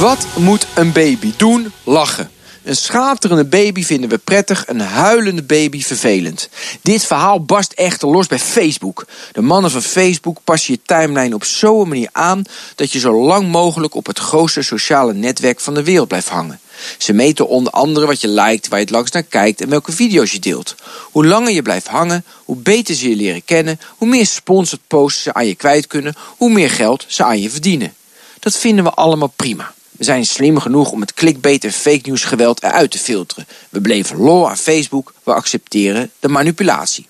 [0.00, 1.72] Wat moet een baby doen?
[1.84, 2.30] Lachen.
[2.62, 6.48] Een schaterende baby vinden we prettig, een huilende baby vervelend.
[6.82, 9.06] Dit verhaal barst echter los bij Facebook.
[9.32, 12.42] De mannen van Facebook passen je timeline op zo'n manier aan
[12.74, 16.60] dat je zo lang mogelijk op het grootste sociale netwerk van de wereld blijft hangen.
[16.98, 19.92] Ze meten onder andere wat je liked, waar je het langs naar kijkt en welke
[19.92, 20.74] video's je deelt.
[21.10, 25.22] Hoe langer je blijft hangen, hoe beter ze je leren kennen, hoe meer sponsored posts
[25.22, 27.94] ze aan je kwijt kunnen, hoe meer geld ze aan je verdienen.
[28.40, 29.74] Dat vinden we allemaal prima.
[29.96, 33.46] We zijn slim genoeg om het clickbait en fake news geweld eruit te filteren.
[33.68, 37.06] We bleven lol aan Facebook, we accepteren de manipulatie.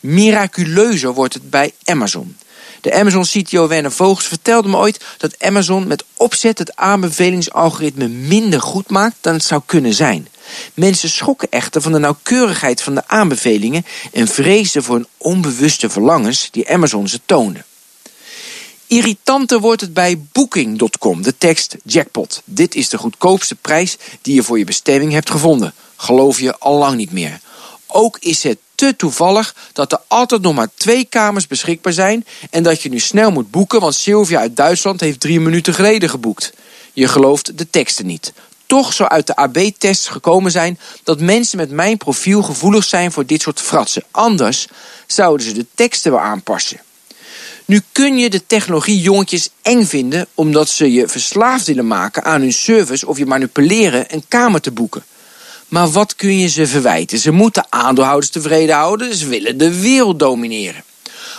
[0.00, 2.36] Miraculeuzer wordt het bij Amazon.
[2.80, 8.90] De Amazon-CTO Werner Vogels vertelde me ooit dat Amazon met opzet het aanbevelingsalgoritme minder goed
[8.90, 10.28] maakt dan het zou kunnen zijn.
[10.74, 16.48] Mensen schokken echter van de nauwkeurigheid van de aanbevelingen en vreesden voor een onbewuste verlangens
[16.50, 17.64] die Amazon ze toonde.
[18.86, 21.22] Irritanter wordt het bij Booking.com.
[21.22, 22.42] De tekst jackpot.
[22.44, 25.74] Dit is de goedkoopste prijs die je voor je bestemming hebt gevonden.
[25.96, 27.40] Geloof je al lang niet meer.
[27.86, 32.62] Ook is het te toevallig dat er altijd nog maar twee kamers beschikbaar zijn en
[32.62, 36.52] dat je nu snel moet boeken, want Sylvia uit Duitsland heeft drie minuten geleden geboekt.
[36.92, 38.32] Je gelooft de teksten niet.
[38.66, 43.26] Toch zou uit de AB-tests gekomen zijn dat mensen met mijn profiel gevoelig zijn voor
[43.26, 44.04] dit soort fratsen.
[44.10, 44.66] Anders
[45.06, 46.80] zouden ze de teksten wel aanpassen.
[47.66, 52.40] Nu kun je de technologie jongetjes eng vinden omdat ze je verslaafd willen maken aan
[52.40, 55.04] hun service of je manipuleren een kamer te boeken.
[55.68, 57.18] Maar wat kun je ze verwijten?
[57.18, 60.84] Ze moeten aandeelhouders tevreden houden, ze willen de wereld domineren.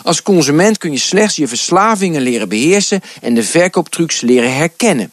[0.03, 5.11] Als consument kun je slechts je verslavingen leren beheersen en de verkooptrucs leren herkennen.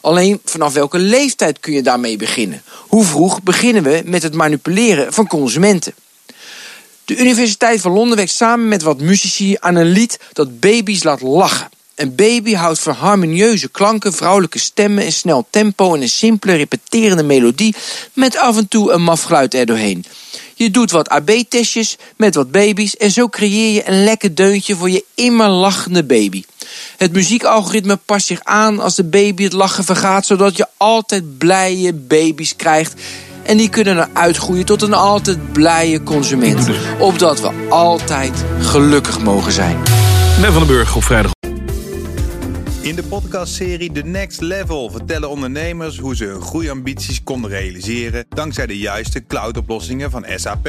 [0.00, 2.62] Alleen vanaf welke leeftijd kun je daarmee beginnen?
[2.88, 5.94] Hoe vroeg beginnen we met het manipuleren van consumenten?
[7.04, 11.20] De Universiteit van Londen werkt samen met wat muzici aan een lied dat baby's laat
[11.20, 11.68] lachen.
[11.94, 17.22] Een baby houdt van harmonieuze klanken, vrouwelijke stemmen, een snel tempo en een simpele repeterende
[17.22, 17.74] melodie
[18.12, 20.04] met af en toe een maf geluid erdoorheen.
[20.54, 24.90] Je doet wat AB-testjes met wat baby's en zo creëer je een lekker deuntje voor
[24.90, 26.44] je immer lachende baby.
[26.96, 31.92] Het muziekalgoritme past zich aan als de baby het lachen vergaat, zodat je altijd blije
[31.92, 32.94] baby's krijgt
[33.42, 36.68] en die kunnen dan uitgroeien tot een altijd blije consument.
[36.98, 39.76] Opdat we altijd gelukkig mogen zijn.
[40.40, 41.32] Ben van den Burg op vrijdag.
[42.80, 48.66] In de podcastserie The Next Level vertellen ondernemers hoe ze hun groeiambities konden realiseren dankzij
[48.66, 50.68] de juiste cloudoplossingen van SAP.